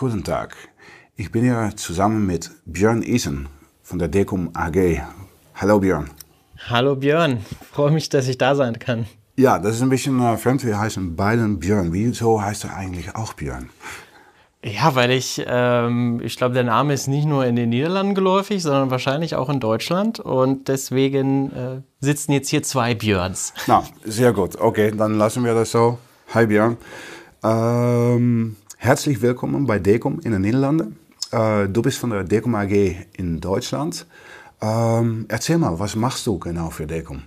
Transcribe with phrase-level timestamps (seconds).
[0.00, 0.54] Guten Tag.
[1.16, 3.48] Ich bin hier zusammen mit Björn Isen
[3.82, 5.02] von der Decum AG.
[5.56, 6.08] Hallo Björn.
[6.70, 9.06] Hallo Björn, freue mich, dass ich da sein kann.
[9.34, 10.64] Ja, das ist ein bisschen äh, fremd.
[10.64, 11.92] Wir heißen beiden Björn.
[11.92, 13.70] Wieso heißt er eigentlich auch Björn?
[14.62, 18.62] Ja, weil ich, ähm, ich glaube, der Name ist nicht nur in den Niederlanden geläufig,
[18.62, 20.20] sondern wahrscheinlich auch in Deutschland.
[20.20, 23.52] Und deswegen äh, sitzen jetzt hier zwei Björns.
[23.66, 24.60] Na, sehr gut.
[24.60, 25.98] Okay, dann lassen wir das so.
[26.34, 26.76] Hi Björn.
[27.42, 30.96] Ähm, herzlich willkommen bei Decom in den Niederlanden.
[31.32, 34.06] Äh, du bist von der Decom AG in Deutschland.
[34.62, 37.24] Ähm, erzähl mal, was machst du genau für Decom?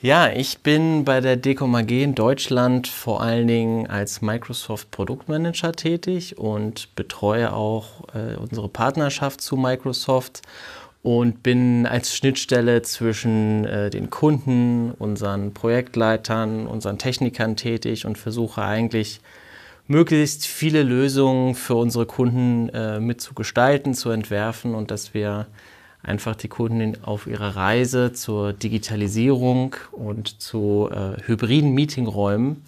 [0.00, 5.72] Ja, ich bin bei der Decom AG in Deutschland vor allen Dingen als Microsoft Produktmanager
[5.72, 10.42] tätig und betreue auch äh, unsere Partnerschaft zu Microsoft
[11.02, 18.62] und bin als Schnittstelle zwischen äh, den Kunden, unseren Projektleitern, unseren Technikern tätig und versuche
[18.62, 19.20] eigentlich
[19.88, 25.46] möglichst viele Lösungen für unsere Kunden äh, mit zu gestalten, zu entwerfen und dass wir
[26.02, 32.62] einfach die Kunden auf ihrer Reise zur Digitalisierung und zu äh, hybriden Meetingräumen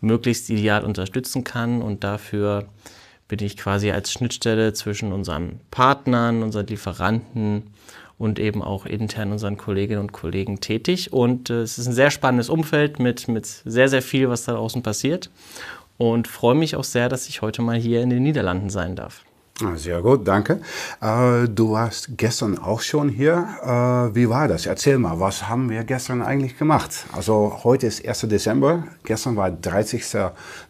[0.00, 1.82] möglichst ideal unterstützen kann.
[1.82, 2.64] Und dafür
[3.28, 7.64] bin ich quasi als Schnittstelle zwischen unseren Partnern, unseren Lieferanten
[8.18, 11.12] und eben auch intern unseren Kolleginnen und Kollegen tätig.
[11.12, 14.52] Und äh, es ist ein sehr spannendes Umfeld mit, mit sehr, sehr viel, was da
[14.52, 15.28] draußen passiert.
[16.02, 19.22] Und freue mich auch sehr, dass ich heute mal hier in den Niederlanden sein darf.
[19.62, 20.60] Ah, sehr gut, danke.
[21.00, 23.46] Äh, du warst gestern auch schon hier.
[23.62, 24.66] Äh, wie war das?
[24.66, 27.06] Erzähl mal, was haben wir gestern eigentlich gemacht?
[27.12, 28.22] Also heute ist 1.
[28.22, 30.02] Dezember, gestern war 30.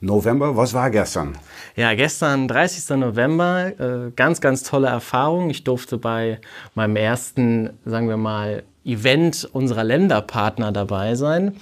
[0.03, 0.55] November.
[0.55, 1.39] Was war gestern?
[1.77, 2.99] Ja, gestern 30.
[2.99, 5.49] November, äh, ganz, ganz tolle Erfahrung.
[5.49, 6.43] Ich durfte bei
[6.75, 11.57] meinem ersten, sagen wir mal, Event unserer Länderpartner dabei sein.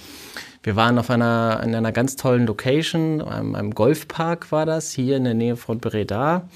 [0.63, 5.17] Wir waren auf einer, in einer ganz tollen Location, einem, einem Golfpark war das, hier
[5.17, 6.49] in der Nähe von Breda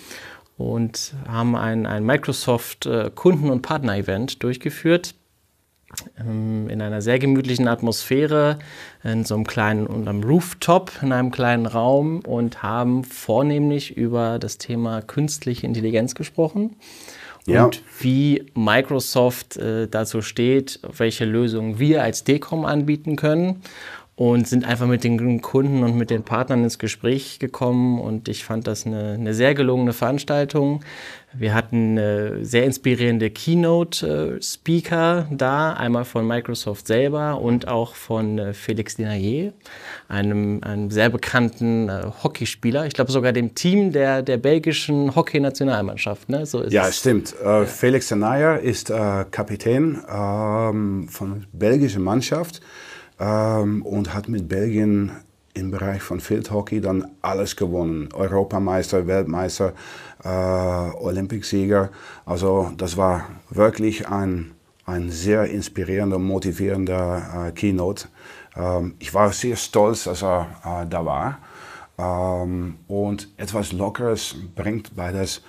[0.59, 5.14] und haben ein, ein Microsoft äh, Kunden- und Partner-Event durchgeführt
[6.19, 8.59] ähm, in einer sehr gemütlichen Atmosphäre,
[9.03, 14.38] in so einem kleinen, und einem Rooftop, in einem kleinen Raum und haben vornehmlich über
[14.38, 16.76] das Thema künstliche Intelligenz gesprochen.
[17.47, 17.65] Ja.
[17.66, 23.62] Und wie Microsoft äh, dazu steht, welche Lösungen wir als Decom anbieten können
[24.16, 28.44] und sind einfach mit den Kunden und mit den Partnern ins Gespräch gekommen und ich
[28.44, 30.84] fand das eine, eine sehr gelungene Veranstaltung.
[31.36, 38.52] Wir hatten äh, sehr inspirierende Keynote-Speaker da, einmal von Microsoft selber und auch von äh,
[38.52, 39.52] Felix Denayer,
[40.06, 42.86] einem, einem sehr bekannten äh, Hockeyspieler.
[42.86, 46.28] Ich glaube sogar dem Team der, der belgischen Hockey-Nationalmannschaft.
[46.28, 46.46] Ne?
[46.46, 46.98] So ja, es.
[46.98, 47.34] stimmt.
[47.41, 52.60] Äh, Felix Denayer ist äh, Kapitän ähm, von der belgischen Mannschaft
[53.19, 55.12] ähm, und hat mit Belgien
[55.54, 58.08] im Bereich von Fieldhockey dann alles gewonnen.
[58.12, 59.72] Europameister, Weltmeister,
[60.25, 61.91] äh, Olympicsieger.
[62.26, 64.52] Also das war wirklich ein,
[64.84, 68.08] ein sehr inspirierender, motivierender äh, Keynote.
[68.56, 71.38] Ähm, ich war sehr stolz, dass er äh, da war.
[71.98, 75.41] Ähm, und etwas Lockeres bringt bei das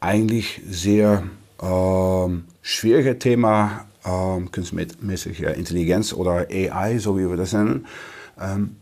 [0.00, 1.24] eigentlich sehr
[1.60, 7.86] ähm, schwierige Thema ähm, künstliche Intelligenz oder AI, so wie wir das nennen.
[8.40, 8.76] Ähm,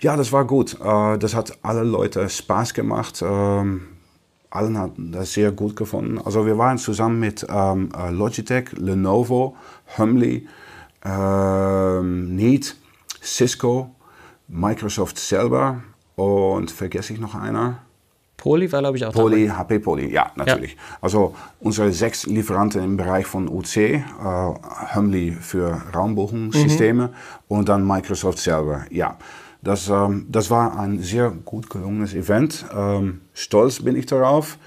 [0.00, 0.78] ja, das war gut.
[0.80, 3.22] Äh, das hat alle Leute Spaß gemacht.
[3.26, 3.88] Ähm,
[4.50, 6.18] allen hatten das sehr gut gefunden.
[6.24, 9.56] Also wir waren zusammen mit ähm, äh, Logitech, Lenovo,
[9.98, 10.46] Humley,
[11.04, 12.76] ähm, Neat,
[13.22, 13.94] Cisco,
[14.46, 15.82] Microsoft selber
[16.16, 17.83] und vergesse ich noch einer?
[18.44, 19.58] Poly war, glaube ich, auch Poly, dabei.
[19.58, 20.72] HP Poly, ja, natürlich.
[20.72, 20.98] Ja.
[21.00, 24.02] Also unsere sechs Lieferanten im Bereich von UC, äh,
[24.94, 27.12] Humley für Raumbuchungssysteme mhm.
[27.48, 29.16] und dann Microsoft selber, ja.
[29.62, 32.66] Das, ähm, das war ein sehr gut gelungenes Event.
[32.76, 34.58] Ähm, stolz bin ich darauf.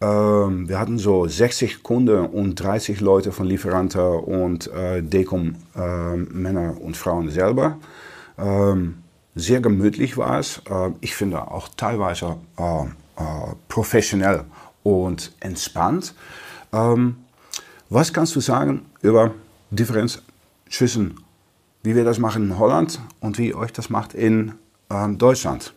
[0.00, 6.16] Ähm, wir hatten so 60 Kunden und 30 Leute von Lieferanten und äh, Decom äh,
[6.16, 7.76] Männer und Frauen selber.
[8.38, 9.02] Ähm,
[9.34, 10.62] sehr gemütlich war es.
[10.70, 12.86] Äh, ich finde auch teilweise äh, äh,
[13.68, 14.44] professionell
[14.82, 16.14] und entspannt.
[16.72, 17.16] Ähm,
[17.90, 19.32] was kannst du sagen über
[19.70, 20.22] Differenz
[20.70, 21.20] zwischen
[21.82, 24.54] wie wir das machen in Holland und wie euch das macht in
[24.90, 25.72] ähm, Deutschland?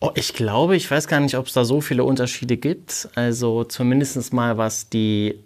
[0.00, 3.08] Oh, ich glaube, ich weiß gar nicht, ob es da so viele Unterschiede gibt.
[3.14, 5.38] Also zumindest mal was die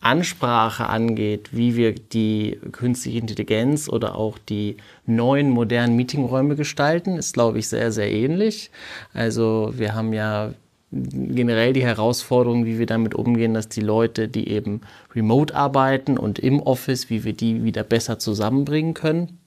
[0.00, 4.76] Ansprache angeht, wie wir die künstliche Intelligenz oder auch die
[5.06, 8.70] neuen modernen Meetingräume gestalten, ist, glaube ich, sehr, sehr ähnlich.
[9.12, 10.52] Also wir haben ja
[10.90, 14.80] generell die Herausforderung, wie wir damit umgehen, dass die Leute, die eben
[15.14, 19.38] remote arbeiten und im Office, wie wir die wieder besser zusammenbringen können.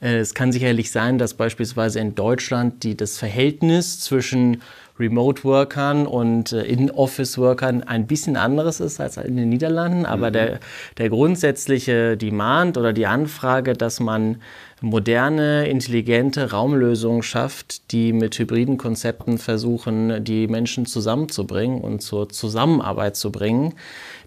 [0.00, 4.62] Äh, es kann sicherlich sein, dass beispielsweise in Deutschland die, das Verhältnis zwischen
[4.98, 10.06] Remote-Workern und äh, In-Office-Workern ein bisschen anderes ist als in den Niederlanden.
[10.06, 10.32] Aber mhm.
[10.32, 10.60] der,
[10.98, 14.36] der grundsätzliche Demand oder die Anfrage, dass man
[14.80, 23.16] moderne, intelligente Raumlösungen schafft, die mit hybriden Konzepten versuchen, die Menschen zusammenzubringen und zur Zusammenarbeit
[23.16, 23.74] zu bringen,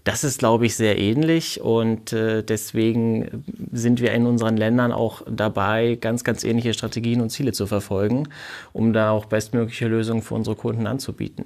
[0.04, 5.22] das ist, glaube ich, sehr ähnlich und äh, deswegen sind wir in unseren Ländern auch
[5.30, 8.28] dabei, ganz, ganz ähnliche Strategien und Ziele zu verfolgen,
[8.72, 11.44] um da auch bestmögliche Lösungen für unsere Kunden anzubieten.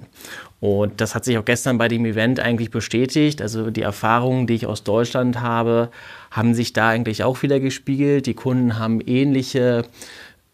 [0.59, 3.43] Und das hat sich auch gestern bei dem Event eigentlich bestätigt.
[3.43, 5.89] Also die Erfahrungen, die ich aus Deutschland habe,
[6.31, 8.25] haben sich da eigentlich auch wieder gespiegelt.
[8.25, 9.85] Die Kunden haben ähnliche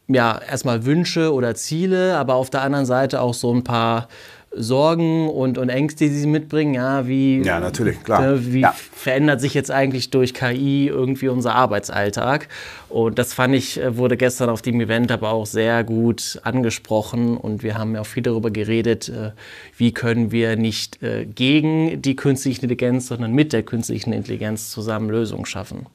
[0.09, 4.09] ja, erstmal Wünsche oder Ziele, aber auf der anderen Seite auch so ein paar
[4.55, 6.73] Sorgen und, und Ängste, die sie mitbringen.
[6.73, 8.33] Ja, wie, ja natürlich, klar.
[8.33, 8.71] Äh, wie ja.
[8.71, 12.47] verändert sich jetzt eigentlich durch KI irgendwie unser Arbeitsalltag?
[12.89, 17.37] Und das fand ich, äh, wurde gestern auf dem Event aber auch sehr gut angesprochen.
[17.37, 19.31] Und wir haben ja auch viel darüber geredet, äh,
[19.77, 20.99] wie können wir nicht
[21.35, 25.87] gegen die künstliche Intelligenz, sondern mit der künstlichen Intelligenz zusammen Lösungen schaffen.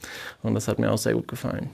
[0.43, 1.71] Und das hat mir auch sehr gut gefallen.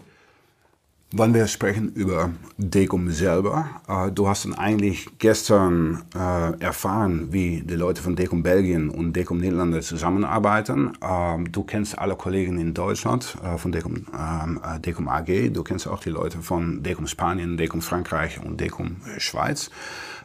[1.16, 7.61] Wenn wir sprechen über Decum selber, äh, du hast dann eigentlich gestern äh, erfahren, wie
[7.61, 10.90] die Leute von Decum Belgien und Decum Niederlande zusammenarbeiten.
[11.00, 15.62] Ähm, du kennst alle Kollegen in Deutschland äh, von Decum, ähm, äh, Decum AG, du
[15.62, 19.70] kennst auch die Leute von Decum Spanien, Decum Frankreich und Decum Schweiz.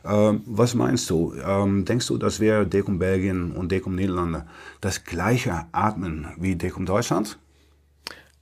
[0.03, 1.35] Ähm, was meinst du?
[1.45, 4.47] Ähm, denkst du, dass wir Decum Belgien und Decum Niederlande
[4.81, 7.37] das gleiche atmen wie Decum Deutschland?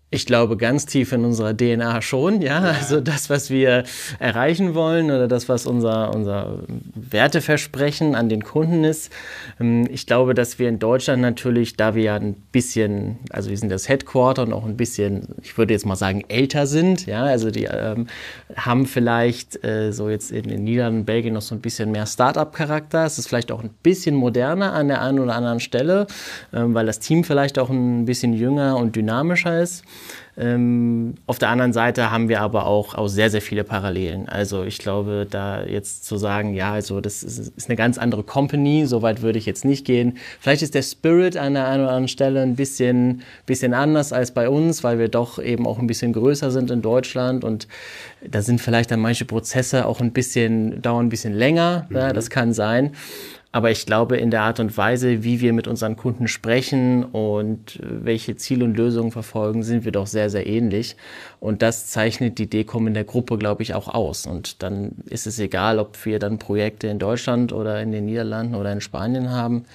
[0.09, 2.59] Ich glaube ganz tief in unserer DNA schon, ja.
[2.61, 3.83] Also das, was wir
[4.19, 6.59] erreichen wollen oder das, was unser, unser
[6.95, 9.11] Werteversprechen an den Kunden ist.
[9.59, 13.57] Ähm, ich glaube, dass wir in Deutschland natürlich, da wir ja ein bisschen, also wir
[13.57, 17.25] sind das Headquarter und auch ein bisschen, ich würde jetzt mal sagen, älter sind, ja.
[17.25, 18.07] Also die ähm,
[18.55, 23.03] haben vielleicht äh, so jetzt in den Niederlanden, Belgien noch so ein bisschen mehr Start-up-Charakter.
[23.03, 26.07] Es ist vielleicht auch ein bisschen moderner an der einen oder anderen Stelle,
[26.53, 29.83] ähm, weil das Team vielleicht auch ein bisschen jünger und dynamischer ist.
[30.39, 34.29] Ähm, auf der anderen Seite haben wir aber auch, auch sehr, sehr viele Parallelen.
[34.29, 38.21] Also ich glaube, da jetzt zu sagen, ja, also das ist, ist eine ganz andere
[38.21, 40.17] Company, so weit würde ich jetzt nicht gehen.
[40.39, 44.31] Vielleicht ist der Spirit an der einen oder anderen Stelle ein bisschen, bisschen anders als
[44.31, 47.67] bei uns, weil wir doch eben auch ein bisschen größer sind in Deutschland und
[48.21, 51.87] da sind vielleicht dann manche Prozesse auch ein bisschen, dauern ein bisschen länger.
[51.89, 51.95] Mhm.
[51.95, 52.91] Ja, das kann sein.
[53.57, 57.77] Aber ich glaube, in der Art und Weise, wie wir mit unseren Kunden sprechen und
[57.77, 60.95] äh, welche Ziele und Lösungen verfolgen, sind wir doch sehr, sehr ähnlich.
[61.39, 64.27] Und das zeichnet die Decom in der Gruppe, glaube ich, auch aus.
[64.27, 68.53] Und dann ist es egal, ob wir dann Projekte in Deutschland oder in den Niederlanden
[68.53, 69.65] oder in Spanien haben.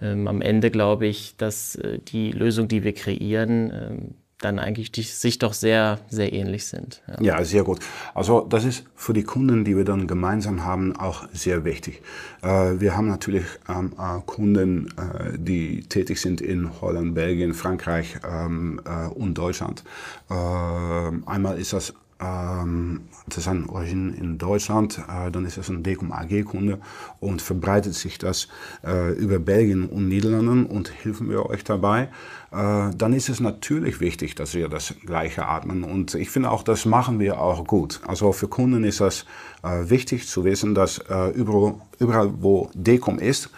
[0.00, 4.92] Ähm, am Ende glaube ich, dass äh, die Lösung, die wir kreieren, ähm, dann eigentlich
[4.92, 7.02] die sich doch sehr, sehr ähnlich sind.
[7.08, 7.38] Ja.
[7.38, 7.44] ja.
[7.44, 7.80] sehr gut.
[8.14, 12.02] Also das ist für die Kunden, die wir dann gemeinsam haben, auch sehr wichtig.
[12.42, 18.16] Äh, wir haben natürlich ähm, äh, Kunden, äh, die tätig sind in Holland, Belgien, Frankreich
[18.28, 19.82] ähm, äh, und Deutschland.
[20.30, 23.02] Äh, einmal ist das ähm,
[23.36, 26.80] ist ein Origin in Deutschland, äh, dann ist das ein Decum AG-Kunde
[27.20, 28.48] und verbreitet sich das
[28.84, 32.08] äh, über Belgien und Niederlanden und helfen wir euch dabei.
[32.50, 36.62] Äh, dann ist es natürlich wichtig, dass wir das Gleiche atmen und ich finde auch,
[36.62, 38.00] das machen wir auch gut.
[38.06, 39.24] Also für Kunden ist das
[39.62, 40.98] wichtig zu wissen, dass
[41.34, 43.50] überall, wo Decum ist,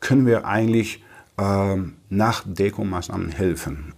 [0.00, 1.02] können wir eigentlich
[1.38, 3.94] ähm, nach Decum-Maßnahmen helfen.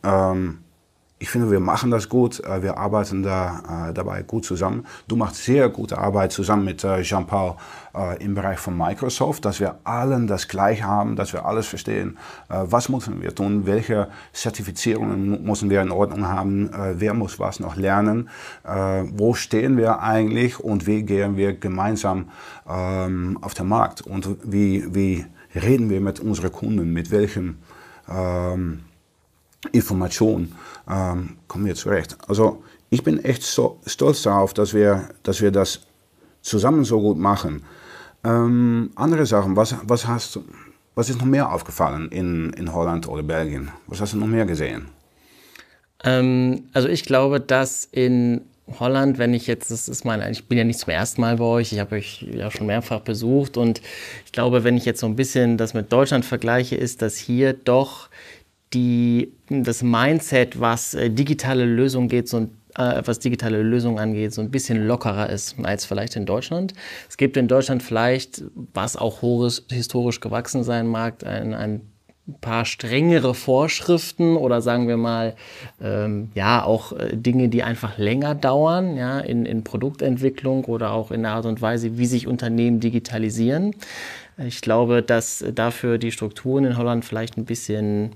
[1.20, 2.38] Ich finde, wir machen das gut.
[2.44, 4.87] Äh, wir arbeiten da äh, dabei gut zusammen.
[5.08, 7.56] Du machst sehr gute Arbeit zusammen mit äh, Jean-Paul
[8.20, 12.16] im Bereich von Microsoft, dass wir allen das Gleiche haben, dass wir alles verstehen.
[12.48, 13.66] was müssen wir tun?
[13.66, 16.70] Welche Zertifizierungen müssen wir in Ordnung haben?
[16.94, 18.28] wer muss was noch lernen?
[18.62, 22.28] wo stehen wir eigentlich und wie gehen wir gemeinsam
[22.68, 24.02] ähm, auf den Markt?
[24.02, 26.92] Und wie, wie reden wir mit unseren Kunden?
[26.92, 27.58] Mit welchen
[28.08, 28.84] ähm,
[29.73, 30.55] Informationen?
[30.88, 32.17] ähm, kommen wir zurecht.
[32.27, 35.81] Also ich bin echt so stolz darauf, dass wir, dass wir das
[36.41, 37.62] zusammen so gut machen.
[38.25, 40.41] Ähm, andere Sachen, was, was, hast,
[40.95, 43.71] was ist noch mehr aufgefallen in, in Holland oder Belgien?
[43.87, 44.88] Was hast du noch mehr gesehen?
[46.05, 48.43] Ähm, also ich glaube, dass in
[48.79, 51.45] Holland, wenn ich jetzt, das ist mein, ich bin ja nicht zum ersten Mal bei
[51.45, 53.81] euch, ich habe euch ja schon mehrfach besucht und
[54.27, 57.55] ich glaube, wenn ich jetzt so ein bisschen das mit Deutschland vergleiche, ist, dass hier
[57.55, 58.09] doch
[58.72, 64.32] die, das Mindset, was äh, digitale Lösungen geht, so ein äh, was digitale Lösungen angeht,
[64.32, 66.75] so ein bisschen lockerer ist als vielleicht in Deutschland.
[67.08, 71.80] Es gibt in Deutschland vielleicht, was auch historisch gewachsen sein mag, ein, ein
[72.40, 75.34] paar strengere Vorschriften oder sagen wir mal,
[75.80, 81.10] ähm, ja, auch äh, Dinge, die einfach länger dauern, ja, in, in Produktentwicklung oder auch
[81.10, 83.75] in der Art und Weise, wie sich Unternehmen digitalisieren.
[84.37, 88.12] Ich glaube, dass dafür die Strukturen in Holland vielleicht ein bisschen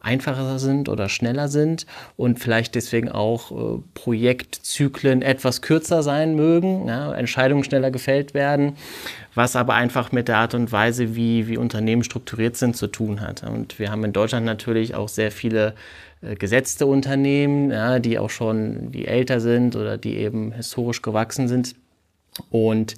[0.00, 6.88] einfacher sind oder schneller sind und vielleicht deswegen auch äh, Projektzyklen etwas kürzer sein mögen,
[6.88, 8.76] ja, Entscheidungen schneller gefällt werden,
[9.34, 13.20] was aber einfach mit der Art und Weise, wie, wie Unternehmen strukturiert sind, zu tun
[13.20, 13.42] hat.
[13.42, 15.74] Und wir haben in Deutschland natürlich auch sehr viele
[16.22, 21.48] äh, gesetzte Unternehmen, ja, die auch schon, die älter sind oder die eben historisch gewachsen
[21.48, 21.74] sind.
[22.50, 22.96] Und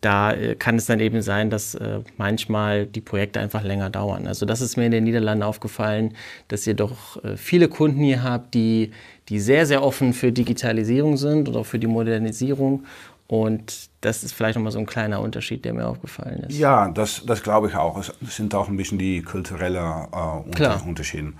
[0.00, 4.26] da äh, kann es dann eben sein, dass äh, manchmal die Projekte einfach länger dauern.
[4.26, 6.14] Also das ist mir in den Niederlanden aufgefallen,
[6.48, 8.92] dass ihr doch äh, viele Kunden hier habt, die,
[9.28, 12.84] die sehr, sehr offen für Digitalisierung sind oder auch für die Modernisierung.
[13.26, 16.58] Und das ist vielleicht nochmal so ein kleiner Unterschied, der mir aufgefallen ist.
[16.58, 17.98] Ja, das, das glaube ich auch.
[17.98, 21.32] Es sind auch ein bisschen die kulturellen äh, Unter Unterschiede.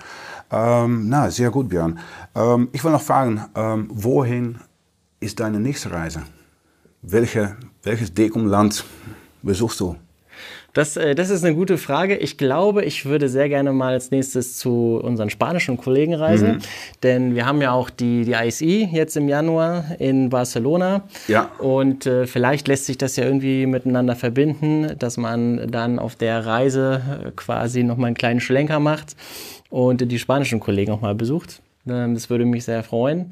[0.51, 1.99] Ähm, na, sehr gut, Björn.
[2.35, 4.57] Ähm, ich will noch fragen, ähm, wohin
[5.21, 6.23] ist deine nächste Reise?
[7.07, 8.83] Welche, welches Dekumland
[9.43, 9.97] besuchst du?
[10.73, 12.17] Das, äh, das ist eine gute Frage.
[12.17, 16.59] Ich glaube, ich würde sehr gerne mal als nächstes zu unseren spanischen Kollegen reisen, mhm.
[17.03, 21.03] denn wir haben ja auch die, die ISI jetzt im Januar in Barcelona.
[21.29, 21.51] Ja.
[21.59, 26.47] Und äh, vielleicht lässt sich das ja irgendwie miteinander verbinden, dass man dann auf der
[26.47, 29.15] Reise äh, quasi nochmal einen kleinen Schlenker macht
[29.69, 31.61] und die spanischen Kollegen auch mal besucht.
[31.87, 33.31] Ähm, das würde mich sehr freuen.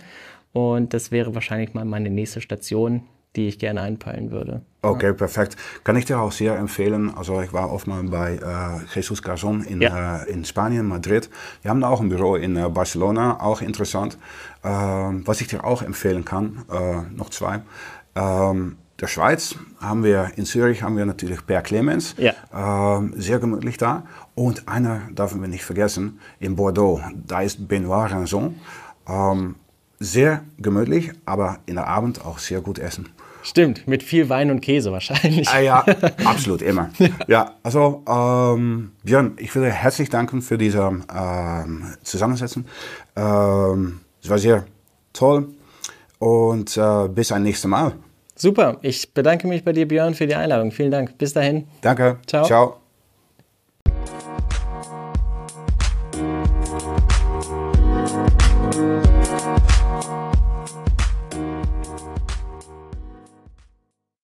[0.52, 3.04] Und das wäre wahrscheinlich mal meine nächste Station
[3.36, 4.62] die ich gerne einpeilen würde.
[4.82, 5.12] Okay, ja.
[5.12, 5.56] perfekt.
[5.84, 7.12] Kann ich dir auch sehr empfehlen.
[7.14, 10.22] Also ich war oft mal bei äh, Jesus Garzon in, ja.
[10.22, 11.30] äh, in Spanien, Madrid.
[11.62, 14.18] Wir haben da auch ein Büro in äh, Barcelona, auch interessant.
[14.64, 17.60] Ähm, was ich dir auch empfehlen kann, äh, noch zwei.
[18.14, 22.34] Ähm, der Schweiz haben wir, in Zürich haben wir natürlich Per Clemens, ja.
[22.54, 24.04] ähm, sehr gemütlich da.
[24.34, 28.60] Und einer darf wir nicht vergessen, in Bordeaux, da ist Benoit Ranson.
[29.08, 29.56] Ähm,
[30.02, 33.08] sehr gemütlich, aber in der Abend auch sehr gut essen.
[33.42, 35.48] Stimmt, mit viel Wein und Käse wahrscheinlich.
[35.48, 35.84] Ah, ja,
[36.24, 36.90] absolut, immer.
[37.26, 42.64] Ja, also ähm, Björn, ich dir herzlich danken für diese ähm, Zusammensetzung.
[43.16, 44.64] Ähm, es war sehr
[45.12, 45.48] toll
[46.18, 47.94] und äh, bis ein nächstes Mal.
[48.34, 50.72] Super, ich bedanke mich bei dir, Björn, für die Einladung.
[50.72, 51.18] Vielen Dank.
[51.18, 51.66] Bis dahin.
[51.80, 52.18] Danke.
[52.26, 52.44] Ciao.
[52.44, 52.81] Ciao.